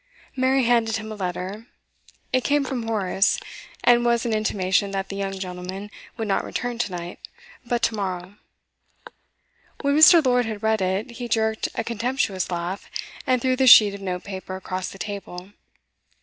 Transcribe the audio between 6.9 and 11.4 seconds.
night, but to morrow. When Mr. Lord had read it, he